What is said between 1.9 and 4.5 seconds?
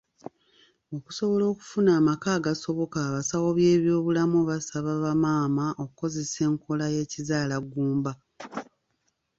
amaka agasoboka abasawo b'ebyobulamu